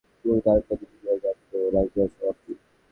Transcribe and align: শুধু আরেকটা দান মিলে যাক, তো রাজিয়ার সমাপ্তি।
শুধু 0.19 0.49
আরেকটা 0.51 0.75
দান 0.75 0.91
মিলে 0.93 1.15
যাক, 1.23 1.37
তো 1.49 1.57
রাজিয়ার 1.75 2.09
সমাপ্তি। 2.13 2.51